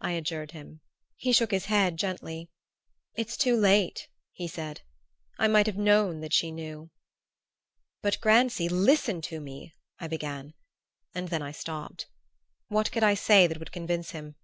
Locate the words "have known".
5.66-6.18